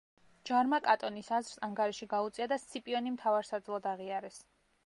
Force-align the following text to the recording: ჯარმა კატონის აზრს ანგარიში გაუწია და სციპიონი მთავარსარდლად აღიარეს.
ჯარმა 0.49 0.79
კატონის 0.85 1.29
აზრს 1.39 1.59
ანგარიში 1.69 2.09
გაუწია 2.15 2.49
და 2.55 2.59
სციპიონი 2.65 3.15
მთავარსარდლად 3.19 3.91
აღიარეს. 3.93 4.43